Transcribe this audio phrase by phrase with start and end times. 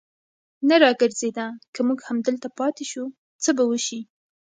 [0.67, 3.03] نه را ګرځېده، که موږ همدلته پاتې شو،
[3.43, 3.99] څه به وشي.